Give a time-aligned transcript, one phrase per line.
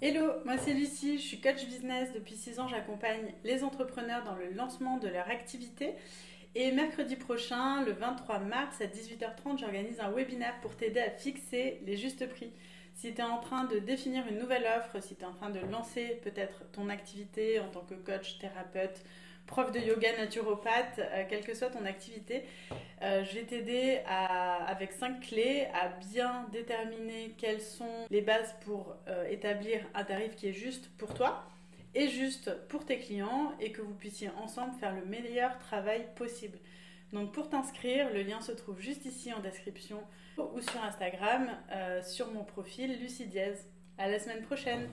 [0.00, 2.12] Hello, moi c'est Lucie, je suis coach business.
[2.14, 5.94] Depuis 6 ans, j'accompagne les entrepreneurs dans le lancement de leur activité.
[6.54, 11.80] Et mercredi prochain, le 23 mars à 18h30, j'organise un webinaire pour t'aider à fixer
[11.84, 12.52] les justes prix.
[12.94, 15.50] Si tu es en train de définir une nouvelle offre, si tu es en train
[15.50, 19.02] de lancer peut-être ton activité en tant que coach, thérapeute,
[19.48, 22.44] prof de yoga, naturopathe, euh, quelle que soit ton activité,
[23.02, 28.94] euh, je vais t'aider avec cinq clés à bien déterminer quelles sont les bases pour
[29.08, 31.44] euh, établir un tarif qui est juste pour toi
[31.94, 36.58] et juste pour tes clients et que vous puissiez ensemble faire le meilleur travail possible.
[37.12, 40.02] Donc pour t'inscrire, le lien se trouve juste ici en description
[40.36, 41.50] ou sur Instagram
[42.02, 43.66] sur mon profil Lucie Diaz.
[43.96, 44.86] À la semaine prochaine